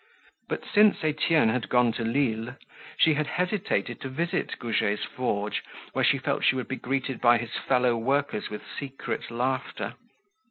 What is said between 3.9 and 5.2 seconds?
to visit Goujet's